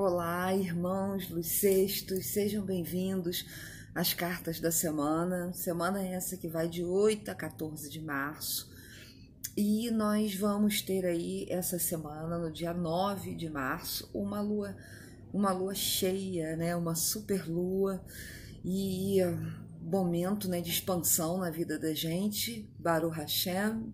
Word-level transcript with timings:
Olá, 0.00 0.54
irmãos 0.54 1.28
Luz 1.28 1.48
Sextos, 1.48 2.26
sejam 2.26 2.64
bem-vindos 2.64 3.44
às 3.92 4.14
cartas 4.14 4.60
da 4.60 4.70
semana. 4.70 5.52
Semana 5.52 6.00
essa 6.00 6.36
que 6.36 6.46
vai 6.46 6.68
de 6.68 6.84
8 6.84 7.28
a 7.32 7.34
14 7.34 7.90
de 7.90 8.00
março. 8.00 8.70
E 9.56 9.90
nós 9.90 10.36
vamos 10.36 10.80
ter 10.82 11.04
aí 11.04 11.48
essa 11.50 11.80
semana, 11.80 12.38
no 12.38 12.48
dia 12.48 12.72
9 12.72 13.34
de 13.34 13.50
março, 13.50 14.08
uma 14.14 14.40
lua, 14.40 14.76
uma 15.32 15.50
lua 15.50 15.74
cheia, 15.74 16.54
né? 16.54 16.76
Uma 16.76 16.94
super 16.94 17.50
lua 17.50 18.00
e 18.64 19.18
momento, 19.82 20.48
né, 20.48 20.60
de 20.60 20.70
expansão 20.70 21.38
na 21.38 21.50
vida 21.50 21.76
da 21.76 21.92
gente. 21.92 22.70
Baruch 22.78 23.16
Hashem, 23.16 23.92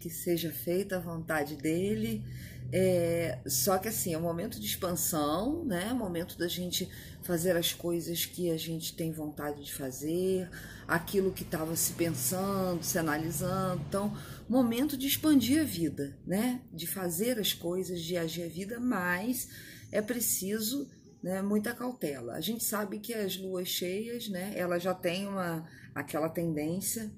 que 0.00 0.10
seja 0.10 0.50
feita 0.50 0.96
a 0.96 1.00
vontade 1.00 1.54
dele 1.54 2.24
é, 2.72 3.38
só 3.46 3.78
que 3.78 3.88
assim, 3.88 4.14
é 4.14 4.18
um 4.18 4.22
momento 4.22 4.58
de 4.58 4.66
expansão, 4.66 5.64
né? 5.64 5.88
É 5.88 5.92
um 5.92 5.98
momento 5.98 6.36
da 6.36 6.48
gente 6.48 6.88
fazer 7.22 7.56
as 7.56 7.72
coisas 7.72 8.24
que 8.24 8.50
a 8.50 8.56
gente 8.56 8.94
tem 8.94 9.12
vontade 9.12 9.64
de 9.64 9.72
fazer, 9.72 10.48
aquilo 10.86 11.32
que 11.32 11.42
estava 11.42 11.74
se 11.76 11.92
pensando, 11.92 12.82
se 12.82 12.98
analisando. 12.98 13.82
Então, 13.88 14.16
momento 14.48 14.96
de 14.96 15.06
expandir 15.06 15.60
a 15.60 15.64
vida, 15.64 16.16
né? 16.26 16.60
De 16.72 16.86
fazer 16.86 17.38
as 17.38 17.52
coisas, 17.52 18.00
de 18.00 18.16
agir 18.16 18.44
a 18.44 18.48
vida, 18.48 18.80
mas 18.80 19.48
é 19.90 20.02
preciso 20.02 20.88
né, 21.22 21.42
muita 21.42 21.74
cautela. 21.74 22.34
A 22.34 22.40
gente 22.40 22.62
sabe 22.62 22.98
que 22.98 23.12
as 23.14 23.36
luas 23.36 23.68
cheias, 23.68 24.28
né? 24.28 24.52
Ela 24.56 24.78
já 24.78 24.94
tem 24.94 25.26
uma 25.26 25.66
aquela 25.94 26.28
tendência 26.28 27.10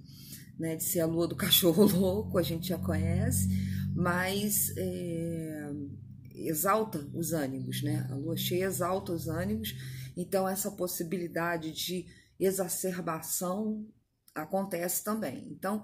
né, 0.58 0.76
de 0.76 0.82
ser 0.82 1.00
a 1.00 1.06
lua 1.06 1.26
do 1.26 1.36
cachorro 1.36 1.84
louco, 1.84 2.38
a 2.38 2.42
gente 2.42 2.68
já 2.68 2.78
conhece, 2.78 3.48
mas 3.94 4.72
é, 4.76 5.27
exalta 6.46 6.98
os 7.14 7.32
ânimos, 7.32 7.82
né? 7.82 8.06
A 8.10 8.14
lua 8.14 8.36
cheia 8.36 8.64
exalta 8.64 9.12
os 9.12 9.28
ânimos, 9.28 9.74
então 10.16 10.48
essa 10.48 10.70
possibilidade 10.70 11.72
de 11.72 12.06
exacerbação 12.38 13.86
acontece 14.34 15.02
também. 15.02 15.48
Então 15.50 15.82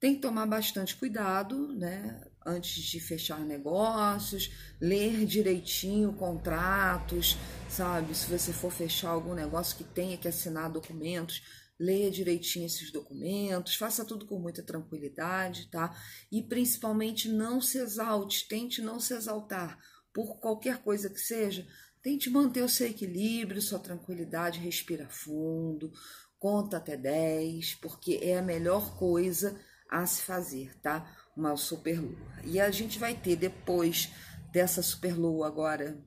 tem 0.00 0.16
que 0.16 0.20
tomar 0.20 0.46
bastante 0.46 0.96
cuidado, 0.96 1.74
né? 1.74 2.20
Antes 2.44 2.82
de 2.82 3.00
fechar 3.00 3.40
negócios, 3.40 4.52
ler 4.80 5.24
direitinho 5.24 6.12
contratos, 6.12 7.38
sabe? 7.70 8.14
Se 8.14 8.30
você 8.30 8.52
for 8.52 8.70
fechar 8.70 9.10
algum 9.10 9.32
negócio 9.32 9.76
que 9.76 9.84
tenha 9.84 10.18
que 10.18 10.28
assinar 10.28 10.70
documentos, 10.70 11.63
leia 11.78 12.10
direitinho 12.10 12.66
esses 12.66 12.92
documentos, 12.92 13.76
faça 13.76 14.04
tudo 14.04 14.26
com 14.26 14.38
muita 14.38 14.62
tranquilidade, 14.62 15.68
tá? 15.70 15.94
E 16.30 16.42
principalmente 16.42 17.28
não 17.28 17.60
se 17.60 17.78
exalte, 17.78 18.46
tente 18.48 18.80
não 18.80 19.00
se 19.00 19.14
exaltar 19.14 19.78
por 20.12 20.38
qualquer 20.38 20.82
coisa 20.82 21.10
que 21.10 21.20
seja. 21.20 21.66
Tente 22.02 22.30
manter 22.30 22.62
o 22.62 22.68
seu 22.68 22.86
equilíbrio, 22.86 23.62
sua 23.62 23.78
tranquilidade, 23.78 24.60
respira 24.60 25.08
fundo, 25.08 25.90
conta 26.38 26.76
até 26.76 26.96
10, 26.96 27.76
porque 27.76 28.20
é 28.22 28.38
a 28.38 28.42
melhor 28.42 28.96
coisa 28.96 29.58
a 29.90 30.04
se 30.06 30.22
fazer, 30.22 30.78
tá? 30.80 31.10
Uma 31.36 31.56
superlua. 31.56 32.16
E 32.44 32.60
a 32.60 32.70
gente 32.70 32.98
vai 32.98 33.14
ter 33.14 33.36
depois 33.36 34.10
dessa 34.52 34.82
superlua 34.82 35.46
agora 35.46 35.98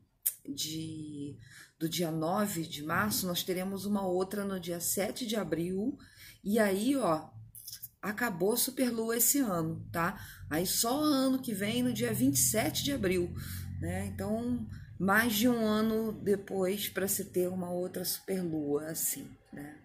de 0.47 1.35
do 1.79 1.87
dia 1.87 2.09
9 2.09 2.63
de 2.63 2.83
março, 2.83 3.27
nós 3.27 3.43
teremos 3.43 3.85
uma 3.85 4.05
outra 4.05 4.43
no 4.43 4.59
dia 4.59 4.79
7 4.79 5.27
de 5.27 5.35
abril. 5.35 5.97
E 6.43 6.57
aí, 6.57 6.95
ó, 6.95 7.29
acabou 8.01 8.53
a 8.53 8.57
Superlua 8.57 9.17
esse 9.17 9.39
ano, 9.39 9.85
tá? 9.91 10.19
Aí 10.49 10.65
só 10.65 10.99
ano 10.99 11.39
que 11.39 11.53
vem, 11.53 11.83
no 11.83 11.93
dia 11.93 12.13
27 12.13 12.83
de 12.83 12.93
abril, 12.93 13.31
né? 13.79 14.05
Então, 14.07 14.67
mais 14.99 15.35
de 15.35 15.47
um 15.47 15.65
ano 15.65 16.11
depois 16.11 16.89
para 16.89 17.07
se 17.07 17.25
ter 17.25 17.47
uma 17.47 17.69
outra 17.69 18.03
Superlua 18.03 18.87
assim, 18.87 19.29
né? 19.53 19.75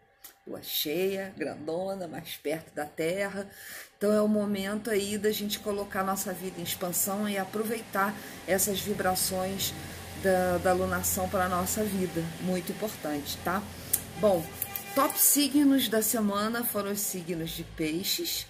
Lua 0.47 0.63
cheia, 0.63 1.33
grandona, 1.37 2.09
mais 2.09 2.37
perto 2.37 2.75
da 2.75 2.85
Terra. 2.85 3.49
Então 3.97 4.13
é 4.13 4.21
o 4.21 4.27
momento 4.27 4.91
aí 4.91 5.17
da 5.17 5.31
gente 5.31 5.61
colocar 5.61 6.03
nossa 6.03 6.33
vida 6.33 6.61
em 6.61 6.65
expansão 6.65 7.29
e 7.29 7.39
aproveitar 7.39 8.13
essas 8.47 8.81
vibrações 8.81 9.73
da, 10.23 10.59
da 10.59 10.71
alunação 10.71 11.29
para 11.29 11.47
a 11.47 11.49
nossa 11.49 11.83
vida. 11.83 12.25
Muito 12.43 12.73
importante, 12.73 13.37
tá? 13.39 13.63
Bom, 14.21 14.45
top 14.95 15.21
signos 15.21 15.89
da 15.89 16.01
semana 16.01 16.65
foram 16.65 16.93
os 16.93 17.01
signos 17.01 17.51
de 17.51 17.65
Peixes, 17.65 18.47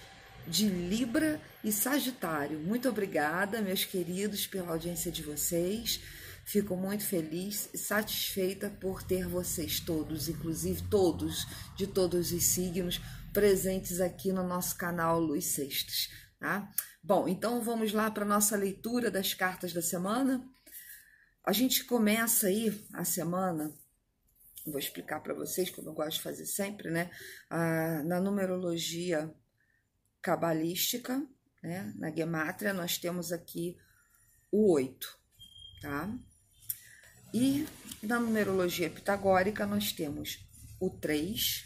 de 0.47 0.67
Libra 0.67 1.41
e 1.63 1.71
Sagitário. 1.71 2.59
Muito 2.59 2.87
obrigada, 2.87 3.61
meus 3.61 3.85
queridos, 3.85 4.45
pela 4.45 4.71
audiência 4.71 5.11
de 5.11 5.23
vocês. 5.23 5.99
Fico 6.45 6.75
muito 6.75 7.05
feliz 7.05 7.69
e 7.73 7.77
satisfeita 7.77 8.69
por 8.69 9.01
ter 9.01 9.27
vocês 9.27 9.79
todos, 9.79 10.27
inclusive 10.27 10.83
todos 10.83 11.47
de 11.75 11.87
todos 11.87 12.31
os 12.31 12.43
signos, 12.43 12.99
presentes 13.31 14.01
aqui 14.01 14.31
no 14.31 14.43
nosso 14.43 14.75
canal 14.75 15.19
Luz 15.19 15.45
Sextos. 15.45 16.09
Tá? 16.39 16.69
Bom, 17.01 17.27
então 17.27 17.61
vamos 17.61 17.93
lá 17.93 18.11
para 18.11 18.25
a 18.25 18.27
nossa 18.27 18.57
leitura 18.57 19.09
das 19.09 19.33
cartas 19.33 19.71
da 19.71 19.81
semana. 19.81 20.45
A 21.45 21.51
gente 21.51 21.83
começa 21.83 22.47
aí 22.47 22.87
a 22.93 23.03
semana, 23.03 23.73
vou 24.65 24.79
explicar 24.79 25.19
para 25.19 25.33
vocês, 25.33 25.69
como 25.69 25.89
eu 25.89 25.93
gosto 25.93 26.17
de 26.17 26.21
fazer 26.21 26.45
sempre, 26.45 26.89
né? 26.89 27.11
Ah, 27.49 28.01
na 28.03 28.21
numerologia 28.21 29.29
cabalística, 30.21 31.21
né? 31.61 31.93
Na 31.97 32.09
gemátria, 32.09 32.73
nós 32.73 32.97
temos 32.97 33.33
aqui 33.33 33.77
o 34.49 34.71
8, 34.71 35.19
tá? 35.81 36.17
E 37.33 37.67
na 38.01 38.21
numerologia 38.21 38.89
pitagórica, 38.89 39.65
nós 39.65 39.91
temos 39.91 40.47
o 40.79 40.89
3, 40.89 41.65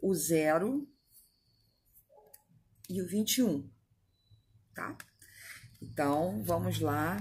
o 0.00 0.14
0 0.14 0.88
e 2.88 3.02
o 3.02 3.08
21, 3.08 3.68
tá? 4.72 4.96
Então, 5.82 6.44
vamos 6.44 6.78
lá 6.78 7.16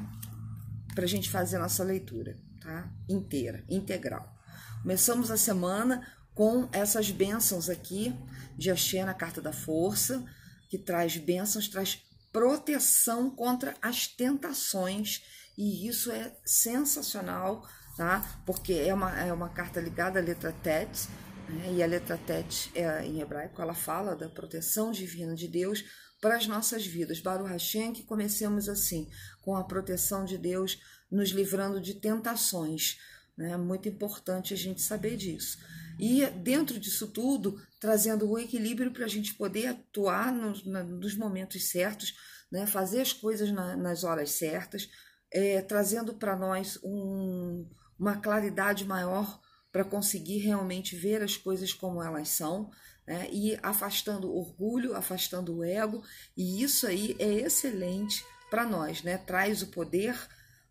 para 0.94 1.06
a 1.06 1.08
gente 1.08 1.30
fazer 1.30 1.58
a 1.58 1.62
nossa 1.62 1.84
leitura, 1.84 2.38
tá? 2.62 2.90
Inteira, 3.10 3.64
integral. 3.70 4.34
Começamos 4.82 5.32
a 5.32 5.38
semana 5.38 6.06
com 6.34 6.68
essas 6.72 7.10
bênçãos 7.12 7.70
aqui 7.70 8.14
de 8.58 8.72
Axé 8.72 9.04
na 9.06 9.14
Carta 9.14 9.42
da 9.42 9.54
Força, 9.54 10.24
que 10.70 10.78
traz 10.78 11.18
bênçãos, 11.18 11.68
traz 11.68 12.04
proteção 12.32 13.30
contra 13.30 13.76
as 13.82 14.08
tentações, 14.08 15.24
e 15.56 15.88
isso 15.88 16.12
é 16.12 16.36
sensacional, 16.44 17.68
tá? 17.96 18.42
Porque 18.46 18.74
é 18.74 18.94
uma, 18.94 19.20
é 19.20 19.32
uma 19.32 19.50
carta 19.50 19.80
ligada 19.80 20.20
à 20.20 20.22
letra 20.22 20.52
Tet, 20.52 21.08
né? 21.48 21.74
e 21.74 21.84
a 21.84 21.86
letra 21.86 22.18
Tet 22.18 22.72
é, 22.74 23.06
em 23.06 23.22
hebraico, 23.22 23.62
ela 23.62 23.76
fala 23.76 24.16
da 24.16 24.28
proteção 24.28 24.92
divina 24.92 25.36
de 25.36 25.48
Deus 25.48 25.84
para 26.24 26.38
as 26.38 26.48
nossas 26.48 26.86
vidas. 26.88 27.20
Baruch 27.20 27.50
Hashem, 27.50 27.92
que 27.92 28.02
comecemos 28.02 28.70
assim, 28.70 29.10
com 29.42 29.58
a 29.58 29.64
proteção 29.66 30.24
de 30.24 30.38
Deus, 30.38 30.80
nos 31.12 31.32
livrando 31.32 31.82
de 31.82 31.96
tentações. 31.96 32.98
Né? 33.38 33.52
É 33.52 33.58
muito 33.58 33.90
importante 33.90 34.54
a 34.54 34.58
gente 34.58 34.82
saber 34.82 35.18
disso. 35.18 35.58
E 36.00 36.26
dentro 36.28 36.80
disso 36.80 37.08
tudo, 37.08 37.62
trazendo 37.78 38.26
o 38.32 38.40
equilíbrio 38.40 38.94
para 38.94 39.04
a 39.04 39.10
gente 39.10 39.34
poder 39.34 39.68
atuar 39.68 40.32
nos, 40.32 40.64
nos 40.64 41.18
momentos 41.18 41.70
certos, 41.70 42.14
né? 42.50 42.66
fazer 42.66 43.02
as 43.02 43.12
coisas 43.12 43.52
na, 43.52 43.76
nas 43.76 44.06
horas 44.06 44.32
certas, 44.32 44.90
é, 45.30 45.62
trazendo 45.62 46.14
para 46.14 46.38
nós 46.38 46.80
um, 46.82 47.70
uma 48.00 48.16
claridade 48.16 48.86
maior 48.86 49.42
para 49.74 49.84
conseguir 49.84 50.38
realmente 50.38 50.96
ver 50.96 51.22
as 51.22 51.36
coisas 51.36 51.74
como 51.74 52.02
elas 52.02 52.30
são 52.30 52.72
né? 53.08 53.28
e 53.32 53.58
afastando 53.62 54.34
orgulho, 54.34 54.96
afastando 54.96 55.58
o 55.58 55.64
ego, 55.64 56.04
e 56.36 56.64
isso 56.64 56.88
aí 56.88 57.16
é 57.20 57.34
excelente 57.42 58.26
para 58.50 58.66
nós, 58.66 59.04
né? 59.04 59.18
traz 59.18 59.62
o 59.62 59.68
poder 59.68 60.16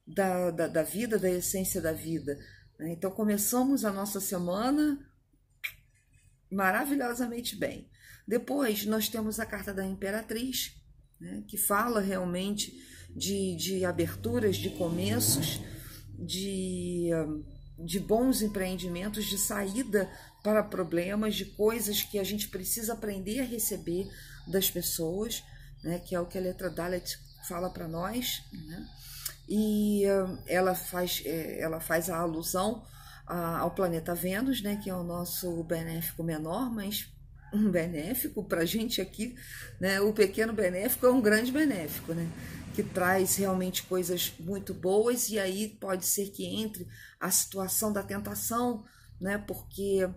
da, 0.07 0.51
da, 0.51 0.67
da, 0.67 0.83
vida, 0.83 1.19
da 1.19 1.31
essência 1.31 1.81
da 1.81 1.93
vida. 1.93 2.39
Né? 2.79 2.93
Então 2.93 3.11
começamos 3.11 3.85
a 3.85 3.93
nossa 3.93 4.21
semana 4.21 4.99
maravilhosamente 6.51 7.57
bem. 7.57 7.89
Depois 8.27 8.87
nós 8.87 9.09
temos 9.09 9.41
a 9.41 9.47
carta 9.47 9.73
da 9.75 9.85
Imperatriz, 9.85 10.75
né? 11.21 11.43
que 11.49 11.57
fala 11.57 12.01
realmente 12.01 12.73
de, 13.15 13.57
de 13.57 13.85
aberturas, 13.85 14.57
de 14.57 14.71
começos, 14.71 15.61
de, 16.19 17.11
de 17.79 17.99
bons 17.99 18.43
empreendimentos, 18.43 19.25
de 19.25 19.39
saída 19.39 20.11
para 20.43 20.63
problemas, 20.63 21.35
de 21.35 21.45
coisas 21.45 22.03
que 22.03 22.19
a 22.19 22.25
gente 22.25 22.49
precisa 22.49 22.93
aprender 22.93 23.41
a 23.41 23.45
receber 23.45 24.09
das 24.47 24.71
pessoas, 24.71 25.43
né, 25.83 25.99
que 25.99 26.15
é 26.15 26.21
o 26.21 26.27
que 26.27 26.39
a 26.39 26.41
letra 26.41 26.71
Dalet 26.71 27.19
fala 27.49 27.71
para 27.71 27.89
nós, 27.89 28.43
né? 28.53 28.89
E 29.49 30.05
uh, 30.07 30.39
ela 30.47 30.75
faz 30.75 31.23
é, 31.25 31.61
ela 31.61 31.81
faz 31.81 32.09
a 32.09 32.17
alusão 32.19 32.85
ao 33.27 33.71
planeta 33.71 34.15
Vênus, 34.15 34.63
né, 34.63 34.77
que 34.77 34.91
é 34.91 34.95
o 34.95 35.03
nosso 35.03 35.63
benéfico 35.65 36.23
menor, 36.23 36.71
mas 36.71 37.09
um 37.53 37.71
benéfico 37.71 38.45
para 38.45 38.63
a 38.63 38.65
gente 38.65 39.01
aqui, 39.01 39.35
né? 39.81 40.01
O 40.01 40.13
pequeno 40.13 40.53
benéfico 40.53 41.07
é 41.07 41.11
um 41.11 41.21
grande 41.21 41.53
benéfico, 41.53 42.15
né? 42.15 42.29
Que 42.75 42.83
traz 42.83 43.37
realmente 43.37 43.83
coisas 43.83 44.33
muito 44.41 44.73
boas 44.73 45.29
e 45.29 45.39
aí 45.39 45.69
pode 45.81 46.07
ser 46.07 46.31
que 46.31 46.45
entre 46.45 46.87
a 47.21 47.31
situação 47.31 47.93
da 47.93 48.03
tentação, 48.03 48.85
né? 49.21 49.39
Porque 49.39 50.09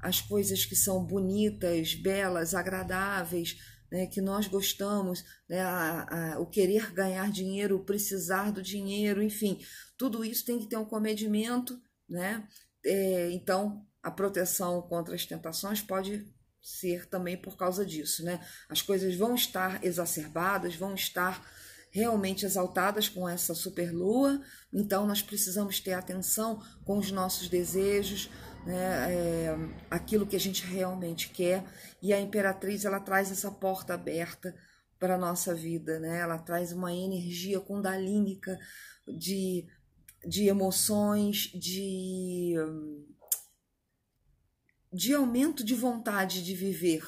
as 0.00 0.20
coisas 0.20 0.64
que 0.64 0.76
são 0.76 1.02
bonitas, 1.04 1.94
belas, 1.94 2.54
agradáveis, 2.54 3.56
né, 3.90 4.06
que 4.06 4.20
nós 4.20 4.46
gostamos, 4.46 5.24
né, 5.48 5.60
a, 5.60 6.34
a, 6.34 6.40
o 6.40 6.46
querer 6.46 6.92
ganhar 6.92 7.30
dinheiro, 7.30 7.76
o 7.76 7.84
precisar 7.84 8.50
do 8.50 8.60
dinheiro, 8.60 9.22
enfim, 9.22 9.58
tudo 9.96 10.24
isso 10.24 10.44
tem 10.44 10.58
que 10.58 10.66
ter 10.66 10.76
um 10.76 10.84
comedimento, 10.84 11.80
né? 12.08 12.46
É, 12.84 13.30
então, 13.30 13.86
a 14.02 14.10
proteção 14.10 14.82
contra 14.82 15.14
as 15.14 15.24
tentações 15.24 15.80
pode 15.80 16.26
ser 16.64 17.06
também 17.06 17.36
por 17.36 17.58
causa 17.58 17.84
disso, 17.84 18.24
né? 18.24 18.40
As 18.70 18.80
coisas 18.80 19.14
vão 19.14 19.34
estar 19.34 19.84
exacerbadas, 19.84 20.74
vão 20.74 20.94
estar 20.94 21.46
realmente 21.90 22.44
exaltadas 22.44 23.08
com 23.08 23.28
essa 23.28 23.54
superlua, 23.54 24.40
então 24.72 25.06
nós 25.06 25.22
precisamos 25.22 25.78
ter 25.78 25.92
atenção 25.92 26.60
com 26.84 26.98
os 26.98 27.12
nossos 27.12 27.48
desejos, 27.48 28.28
né, 28.66 29.12
é, 29.12 29.56
aquilo 29.88 30.26
que 30.26 30.34
a 30.34 30.40
gente 30.40 30.64
realmente 30.64 31.28
quer. 31.28 31.64
E 32.02 32.12
a 32.12 32.20
Imperatriz 32.20 32.84
ela 32.84 32.98
traz 32.98 33.30
essa 33.30 33.50
porta 33.50 33.94
aberta 33.94 34.54
para 34.98 35.14
a 35.14 35.18
nossa 35.18 35.54
vida, 35.54 36.00
né? 36.00 36.20
ela 36.20 36.38
traz 36.38 36.72
uma 36.72 36.92
energia 36.92 37.60
kundalínica 37.60 38.58
de, 39.06 39.66
de 40.26 40.48
emoções, 40.48 41.50
de, 41.54 42.54
de 44.94 45.14
aumento 45.14 45.64
de 45.64 45.74
vontade 45.74 46.44
de 46.44 46.54
viver. 46.54 47.04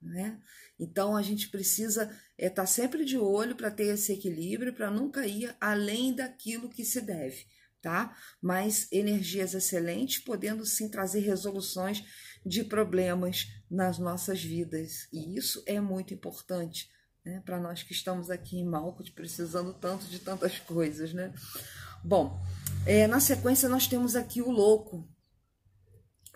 Né? 0.00 0.40
Então 0.78 1.16
a 1.16 1.22
gente 1.22 1.48
precisa 1.48 2.04
estar 2.04 2.16
é, 2.38 2.48
tá 2.48 2.66
sempre 2.66 3.04
de 3.04 3.18
olho 3.18 3.56
para 3.56 3.70
ter 3.70 3.94
esse 3.94 4.12
equilíbrio, 4.12 4.72
para 4.72 4.90
nunca 4.90 5.26
ir 5.26 5.54
além 5.60 6.14
daquilo 6.14 6.70
que 6.70 6.84
se 6.84 7.00
deve 7.00 7.46
tá? 7.80 8.16
Mas 8.40 8.88
energias 8.90 9.54
excelentes, 9.54 10.18
podendo 10.18 10.64
sim 10.66 10.88
trazer 10.88 11.20
resoluções 11.20 12.04
de 12.44 12.64
problemas 12.64 13.46
nas 13.70 13.98
nossas 13.98 14.42
vidas. 14.42 15.08
E 15.12 15.36
isso 15.36 15.62
é 15.66 15.80
muito 15.80 16.12
importante, 16.14 16.88
né? 17.24 17.42
Para 17.44 17.60
nós 17.60 17.82
que 17.82 17.92
estamos 17.92 18.30
aqui 18.30 18.58
em 18.58 18.64
Malcos, 18.64 19.10
precisando 19.10 19.72
tanto 19.74 20.06
de 20.06 20.18
tantas 20.18 20.58
coisas, 20.60 21.12
né? 21.12 21.32
Bom, 22.02 22.40
é, 22.86 23.06
na 23.06 23.20
sequência 23.20 23.68
nós 23.68 23.86
temos 23.86 24.16
aqui 24.16 24.40
o 24.40 24.50
louco. 24.50 25.08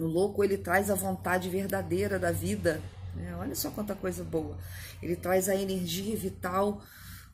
O 0.02 0.06
louco 0.06 0.42
ele 0.42 0.58
traz 0.58 0.90
a 0.90 0.94
vontade 0.94 1.48
verdadeira 1.48 2.18
da 2.18 2.32
vida. 2.32 2.82
Né? 3.14 3.36
Olha 3.36 3.54
só 3.54 3.70
quanta 3.70 3.94
coisa 3.94 4.24
boa. 4.24 4.58
Ele 5.02 5.14
traz 5.14 5.48
a 5.48 5.54
energia 5.54 6.16
vital, 6.16 6.82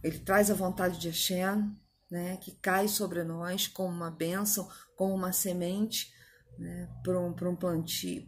ele 0.02 0.18
traz 0.18 0.50
a 0.50 0.54
vontade 0.54 0.98
de 0.98 1.08
Hashem, 1.08 1.74
né, 2.10 2.36
que 2.38 2.52
cai 2.52 2.88
sobre 2.88 3.22
nós 3.22 3.66
como 3.66 3.88
uma 3.88 4.10
bênção, 4.10 4.68
como 4.96 5.14
uma 5.14 5.32
semente 5.32 6.12
né, 6.58 6.88
para 7.02 7.18
um, 7.20 7.28
um 7.28 7.56
plantio, 7.56 8.24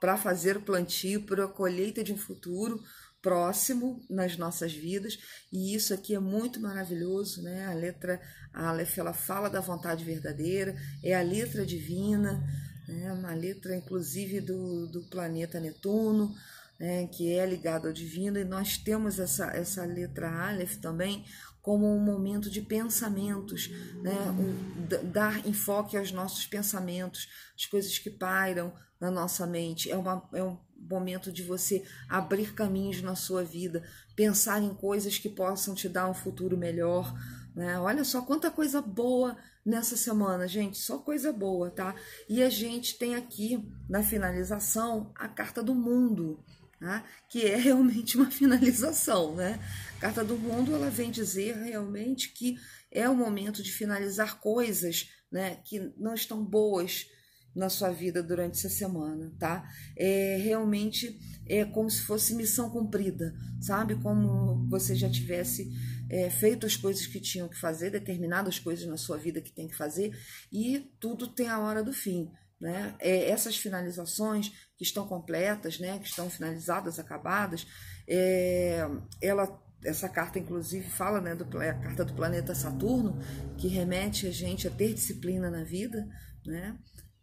para 0.00 0.16
fazer 0.16 0.56
o 0.56 0.62
plantio, 0.62 1.24
para 1.24 1.44
a 1.44 1.48
colheita 1.48 2.02
de 2.02 2.12
um 2.12 2.16
futuro 2.16 2.80
próximo 3.20 4.04
nas 4.10 4.36
nossas 4.36 4.72
vidas, 4.72 5.18
e 5.52 5.74
isso 5.74 5.94
aqui 5.94 6.14
é 6.14 6.18
muito 6.18 6.60
maravilhoso, 6.60 7.40
né? 7.40 7.66
A 7.66 7.72
letra 7.72 8.20
Aleph, 8.52 8.98
ela 8.98 9.12
fala 9.12 9.48
da 9.48 9.60
vontade 9.60 10.04
verdadeira, 10.04 10.74
é 11.04 11.14
a 11.14 11.22
letra 11.22 11.64
divina, 11.64 12.42
né? 12.88 13.12
uma 13.12 13.34
letra 13.34 13.76
inclusive 13.76 14.40
do, 14.40 14.86
do 14.86 15.02
planeta 15.02 15.60
Netuno, 15.60 16.34
né? 16.78 17.06
que 17.08 17.32
é 17.32 17.46
ligado 17.46 17.88
ao 17.88 17.92
divino, 17.92 18.38
e 18.38 18.44
nós 18.44 18.76
temos 18.76 19.18
essa, 19.18 19.46
essa 19.46 19.84
letra 19.84 20.48
Aleph 20.48 20.76
também 20.76 21.24
como 21.62 21.86
um 21.86 22.00
momento 22.00 22.50
de 22.50 22.60
pensamentos, 22.60 23.70
né? 24.02 24.18
Um, 24.32 25.10
dar 25.12 25.46
enfoque 25.46 25.96
aos 25.96 26.10
nossos 26.10 26.44
pensamentos, 26.44 27.28
as 27.56 27.66
coisas 27.66 27.96
que 28.00 28.10
pairam 28.10 28.72
na 29.00 29.12
nossa 29.12 29.46
mente. 29.46 29.88
É, 29.88 29.96
uma, 29.96 30.28
é 30.32 30.42
um 30.42 30.58
momento 30.76 31.30
de 31.30 31.44
você 31.44 31.84
abrir 32.08 32.52
caminhos 32.52 33.00
na 33.00 33.14
sua 33.14 33.44
vida, 33.44 33.84
pensar 34.16 34.60
em 34.60 34.74
coisas 34.74 35.18
que 35.18 35.28
possam 35.28 35.72
te 35.72 35.88
dar 35.88 36.10
um 36.10 36.14
futuro 36.14 36.56
melhor. 36.56 37.14
Né? 37.54 37.78
Olha 37.78 38.04
só 38.04 38.22
quanta 38.22 38.50
coisa 38.50 38.82
boa 38.82 39.36
nessa 39.64 39.96
semana, 39.96 40.48
gente, 40.48 40.78
só 40.78 40.98
coisa 40.98 41.32
boa, 41.32 41.70
tá? 41.70 41.94
E 42.28 42.42
a 42.42 42.50
gente 42.50 42.98
tem 42.98 43.14
aqui 43.14 43.68
na 43.88 44.02
finalização 44.02 45.12
a 45.14 45.28
carta 45.28 45.62
do 45.62 45.74
mundo 45.74 46.44
né? 46.82 47.04
que 47.28 47.46
é 47.46 47.56
realmente 47.56 48.16
uma 48.16 48.30
finalização. 48.30 49.36
Né? 49.36 49.58
A 49.96 50.00
Carta 50.00 50.24
do 50.24 50.36
Mundo 50.36 50.74
ela 50.74 50.90
vem 50.90 51.10
dizer 51.10 51.56
realmente 51.56 52.30
que 52.30 52.56
é 52.90 53.08
o 53.08 53.14
momento 53.14 53.62
de 53.62 53.72
finalizar 53.72 54.40
coisas 54.40 55.08
né, 55.30 55.56
que 55.64 55.92
não 55.96 56.12
estão 56.12 56.44
boas 56.44 57.06
na 57.54 57.68
sua 57.68 57.90
vida 57.90 58.22
durante 58.22 58.58
essa 58.58 58.68
semana, 58.68 59.32
tá? 59.38 59.68
É 59.96 60.38
realmente 60.38 61.18
é 61.46 61.64
como 61.64 61.90
se 61.90 62.02
fosse 62.02 62.34
missão 62.34 62.70
cumprida, 62.70 63.34
sabe? 63.60 63.96
Como 63.96 64.66
você 64.68 64.94
já 64.94 65.10
tivesse 65.10 65.70
é, 66.08 66.30
feito 66.30 66.66
as 66.66 66.76
coisas 66.76 67.06
que 67.06 67.20
tinham 67.20 67.48
que 67.48 67.58
fazer, 67.58 67.90
determinadas 67.90 68.58
coisas 68.58 68.86
na 68.86 68.96
sua 68.96 69.18
vida 69.18 69.40
que 69.40 69.52
tem 69.52 69.68
que 69.68 69.76
fazer, 69.76 70.16
e 70.52 70.92
tudo 71.00 71.26
tem 71.26 71.48
a 71.48 71.58
hora 71.58 71.82
do 71.82 71.92
fim. 71.92 72.30
Né? 72.60 72.94
É, 73.00 73.28
essas 73.28 73.56
finalizações 73.56 74.52
que 74.76 74.84
estão 74.84 75.06
completas, 75.06 75.80
né, 75.80 75.98
que 75.98 76.06
estão 76.06 76.30
finalizadas, 76.30 76.98
acabadas, 76.98 77.66
é, 78.06 78.86
ela, 79.20 79.60
essa 79.84 80.08
carta 80.08 80.38
inclusive 80.38 80.88
fala, 80.88 81.20
né, 81.20 81.34
do, 81.34 81.58
a 81.58 81.74
carta 81.74 82.04
do 82.04 82.14
planeta 82.14 82.54
Saturno, 82.54 83.18
que 83.58 83.66
remete 83.66 84.28
a 84.28 84.30
gente 84.30 84.68
a 84.68 84.70
ter 84.70 84.94
disciplina 84.94 85.50
na 85.50 85.64
vida, 85.64 86.06
né, 86.46 86.78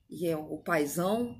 e 0.10 0.28
é 0.28 0.36
o 0.36 0.58
paisão 0.58 1.40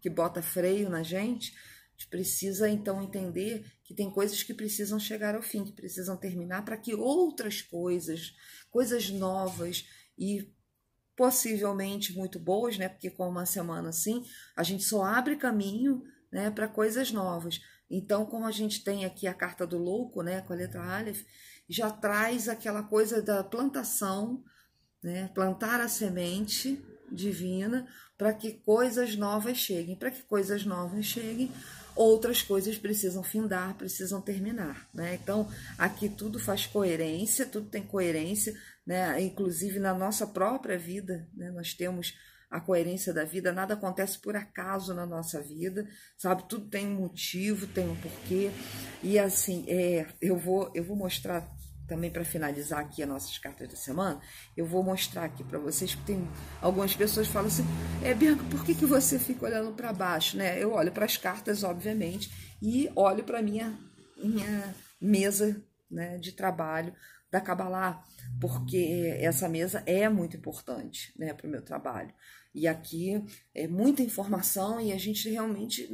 que 0.00 0.08
bota 0.08 0.42
freio 0.42 0.88
na 0.88 1.02
gente, 1.02 1.52
a 1.52 1.98
gente 1.98 2.08
precisa 2.08 2.68
então 2.68 3.02
entender 3.02 3.64
que 3.84 3.94
tem 3.94 4.10
coisas 4.10 4.42
que 4.42 4.52
precisam 4.52 4.98
chegar 4.98 5.34
ao 5.34 5.42
fim, 5.42 5.64
que 5.64 5.72
precisam 5.72 6.16
terminar 6.16 6.64
para 6.64 6.76
que 6.76 6.94
outras 6.94 7.62
coisas, 7.62 8.34
coisas 8.70 9.10
novas 9.10 9.86
e 10.18 10.52
possivelmente 11.16 12.12
muito 12.16 12.38
boas, 12.38 12.76
né? 12.76 12.88
Porque 12.88 13.10
com 13.10 13.28
uma 13.28 13.46
semana 13.46 13.90
assim, 13.90 14.24
a 14.56 14.62
gente 14.62 14.84
só 14.84 15.04
abre 15.04 15.36
caminho, 15.36 16.02
né, 16.32 16.50
para 16.50 16.66
coisas 16.66 17.12
novas. 17.12 17.60
Então, 17.88 18.26
como 18.26 18.44
a 18.44 18.50
gente 18.50 18.82
tem 18.82 19.04
aqui 19.04 19.26
a 19.26 19.34
carta 19.34 19.64
do 19.64 19.78
louco, 19.78 20.22
né, 20.22 20.40
com 20.40 20.52
a 20.52 20.56
letra 20.56 20.82
Aleph, 20.82 21.22
já 21.68 21.90
traz 21.90 22.48
aquela 22.48 22.82
coisa 22.82 23.22
da 23.22 23.44
plantação, 23.44 24.42
né, 25.00 25.28
plantar 25.28 25.80
a 25.80 25.88
semente 25.88 26.84
divina 27.10 27.86
para 28.16 28.32
que 28.32 28.52
coisas 28.52 29.16
novas 29.16 29.58
cheguem. 29.58 29.96
Para 29.96 30.10
que 30.10 30.22
coisas 30.22 30.64
novas 30.64 31.04
cheguem, 31.04 31.50
outras 31.96 32.42
coisas 32.42 32.76
precisam 32.78 33.22
findar, 33.22 33.74
precisam 33.74 34.20
terminar, 34.20 34.88
né? 34.92 35.18
Então, 35.22 35.48
aqui 35.78 36.08
tudo 36.08 36.38
faz 36.38 36.66
coerência, 36.66 37.46
tudo 37.46 37.68
tem 37.68 37.82
coerência, 37.82 38.54
né? 38.86 39.20
Inclusive 39.20 39.78
na 39.78 39.94
nossa 39.94 40.26
própria 40.26 40.78
vida, 40.78 41.28
né? 41.34 41.50
Nós 41.50 41.74
temos 41.74 42.14
a 42.50 42.60
coerência 42.60 43.12
da 43.12 43.24
vida, 43.24 43.52
nada 43.52 43.74
acontece 43.74 44.18
por 44.20 44.36
acaso 44.36 44.94
na 44.94 45.04
nossa 45.04 45.42
vida, 45.42 45.88
sabe? 46.16 46.48
Tudo 46.48 46.68
tem 46.68 46.86
um 46.86 47.00
motivo, 47.00 47.66
tem 47.66 47.88
um 47.88 47.96
porquê. 47.96 48.50
E 49.02 49.18
assim, 49.18 49.64
é, 49.68 50.06
eu 50.20 50.36
vou 50.36 50.70
eu 50.74 50.84
vou 50.84 50.96
mostrar 50.96 51.48
também 51.86 52.10
para 52.10 52.24
finalizar 52.24 52.80
aqui 52.80 53.02
as 53.02 53.08
nossas 53.08 53.38
cartas 53.38 53.68
da 53.68 53.76
semana, 53.76 54.20
eu 54.56 54.66
vou 54.66 54.82
mostrar 54.82 55.24
aqui 55.24 55.44
para 55.44 55.58
vocês, 55.58 55.94
porque 55.94 56.12
tem 56.12 56.28
algumas 56.60 56.94
pessoas 56.94 57.26
que 57.26 57.32
falam 57.32 57.48
assim, 57.48 57.64
é 58.02 58.14
Bianca, 58.14 58.44
por 58.50 58.64
que, 58.64 58.74
que 58.74 58.86
você 58.86 59.18
fica 59.18 59.46
olhando 59.46 59.72
para 59.72 59.92
baixo, 59.92 60.36
né? 60.36 60.62
Eu 60.62 60.72
olho 60.72 60.92
para 60.92 61.04
as 61.04 61.16
cartas, 61.16 61.62
obviamente, 61.62 62.30
e 62.62 62.90
olho 62.96 63.24
para 63.24 63.42
minha 63.42 63.76
minha 64.16 64.74
mesa, 65.00 65.62
né, 65.90 66.18
de 66.18 66.32
trabalho 66.32 66.94
da 67.30 67.40
Kabbalah, 67.40 68.02
porque 68.40 69.16
essa 69.20 69.48
mesa 69.48 69.82
é 69.86 70.08
muito 70.08 70.36
importante, 70.36 71.12
né, 71.18 71.34
para 71.34 71.46
o 71.46 71.50
meu 71.50 71.62
trabalho. 71.62 72.12
E 72.54 72.68
aqui 72.68 73.22
é 73.52 73.66
muita 73.66 74.02
informação 74.02 74.80
e 74.80 74.92
a 74.92 74.98
gente 74.98 75.28
realmente 75.28 75.88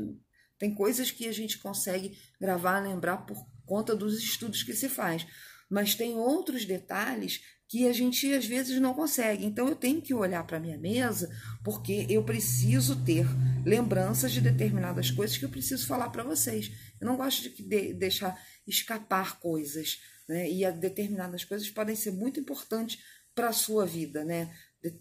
tem 0.59 0.75
coisas 0.75 1.11
que 1.11 1.27
a 1.27 1.33
gente 1.33 1.59
consegue 1.59 2.19
gravar, 2.39 2.81
lembrar 2.81 3.19
por 3.19 3.47
conta 3.65 3.97
dos 3.97 4.19
estudos 4.19 4.63
que 4.63 4.75
se 4.75 4.89
faz 4.89 5.27
mas 5.71 5.95
tem 5.95 6.15
outros 6.15 6.65
detalhes 6.65 7.41
que 7.71 7.87
a 7.87 7.93
gente 7.93 8.33
às 8.35 8.45
vezes 8.45 8.81
não 8.81 8.93
consegue. 8.93 9.47
Então 9.47 9.69
eu 9.69 9.77
tenho 9.77 10.03
que 10.03 10.13
olhar 10.13 10.45
para 10.45 10.59
minha 10.59 10.77
mesa 10.77 11.31
porque 11.63 12.05
eu 12.11 12.25
preciso 12.25 13.05
ter 13.05 13.25
lembranças 13.65 14.33
de 14.33 14.41
determinadas 14.41 15.13
coisas 15.13 15.39
que 15.39 15.45
eu 15.45 15.49
preciso 15.49 15.87
falar 15.87 16.11
para 16.11 16.25
vocês. 16.25 16.73
Eu 17.01 17.07
não 17.07 17.17
gosto 17.17 17.49
de, 17.49 17.63
de 17.63 17.95
deixar 17.95 18.37
escapar 18.67 19.39
coisas, 19.39 20.01
né? 20.29 20.51
E 20.51 20.69
determinadas 20.73 21.45
coisas 21.45 21.71
podem 21.71 21.95
ser 21.95 22.11
muito 22.11 22.41
importantes 22.41 23.01
para 23.37 23.51
a 23.51 23.53
sua 23.53 23.87
vida, 23.87 24.25
né? 24.25 24.51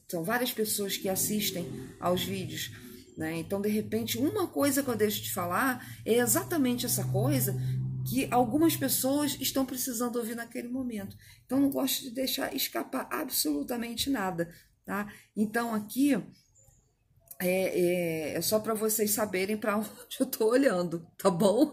São 0.08 0.24
várias 0.24 0.52
pessoas 0.54 0.96
que 0.96 1.10
assistem 1.10 1.66
aos 2.00 2.24
vídeos 2.24 2.72
Né? 3.18 3.38
Então, 3.38 3.60
de 3.60 3.70
repente, 3.70 4.18
uma 4.18 4.48
coisa 4.48 4.84
que 4.84 4.90
eu 4.90 4.96
deixo 4.96 5.24
de 5.24 5.34
falar 5.34 5.86
é 6.06 6.20
exatamente 6.20 6.86
essa 6.86 7.04
coisa 7.04 7.54
que 8.08 8.28
algumas 8.32 8.76
pessoas 8.76 9.38
estão 9.40 9.66
precisando 9.66 10.18
ouvir 10.18 10.36
naquele 10.36 10.68
momento. 10.68 11.16
Então, 11.46 11.60
não 11.60 11.70
gosto 11.70 12.04
de 12.04 12.12
deixar 12.12 12.54
escapar 12.56 13.08
absolutamente 13.12 14.10
nada. 14.10 14.54
Tá? 14.86 15.12
Então, 15.36 15.74
aqui 15.74 16.16
é, 17.40 17.50
é, 17.50 18.34
é 18.34 18.42
só 18.42 18.60
para 18.60 18.74
vocês 18.74 19.12
saberem 19.12 19.58
para 19.58 19.78
onde 19.80 20.18
eu 20.20 20.26
estou 20.26 20.50
olhando, 20.50 21.08
tá 21.18 21.30
bom? 21.30 21.72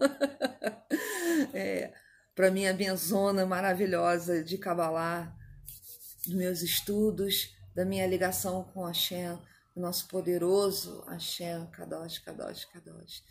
é, 1.53 1.93
para 2.35 2.51
minha 2.51 2.73
minha 2.73 2.95
zona 2.95 3.45
maravilhosa 3.45 4.45
de 4.45 4.59
Kabbalah, 4.59 5.35
dos 6.25 6.35
meus 6.35 6.63
estudos, 6.63 7.57
da 7.75 7.85
minha 7.85 8.07
ligação 8.07 8.65
com 8.65 8.85
Hashem, 8.85 9.39
o 9.75 9.81
nosso 9.81 10.07
poderoso 10.09 11.05
Hashem, 11.09 11.67
Kadosh, 11.73 12.19
Kadosh, 12.19 12.65
Kadosh. 12.67 13.23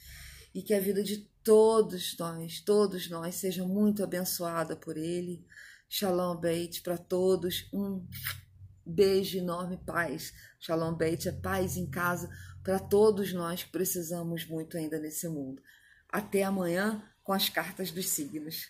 E 0.55 0.63
que 0.63 0.74
a 0.74 0.79
vida 0.79 1.03
de 1.03 1.17
todos 1.43 2.15
nós, 2.17 2.62
todos 2.62 3.09
nós, 3.09 3.35
seja 3.35 3.65
muito 3.65 4.01
abençoada 4.01 4.74
por 4.74 4.95
Ele. 4.95 5.45
Shalom 5.89 6.38
Beit 6.38 6.81
para 6.81 6.97
todos. 6.97 7.67
Um 7.74 8.07
Beijo 8.85 9.38
enorme, 9.38 9.77
paz. 9.85 10.33
Shalom 10.57 10.95
Beit 10.95 11.27
é 11.27 11.33
paz 11.33 11.75
em 11.75 11.85
casa 11.85 12.29
para 12.63 12.79
todos 12.79 13.33
nós 13.33 13.63
que 13.63 13.69
precisamos 13.69 14.47
muito 14.47 14.77
ainda 14.77 14.97
nesse 14.97 15.27
mundo. 15.27 15.62
Até 16.07 16.43
amanhã 16.43 17.03
com 17.21 17.33
as 17.33 17.50
cartas 17.50 17.91
dos 17.91 18.07
signos. 18.07 18.69